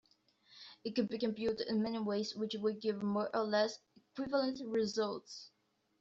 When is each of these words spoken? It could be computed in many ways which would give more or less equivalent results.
It 0.83 0.95
could 0.95 1.09
be 1.09 1.19
computed 1.19 1.67
in 1.67 1.83
many 1.83 1.99
ways 1.99 2.35
which 2.35 2.55
would 2.55 2.81
give 2.81 3.03
more 3.03 3.29
or 3.35 3.43
less 3.43 3.77
equivalent 3.95 4.59
results. 4.67 5.51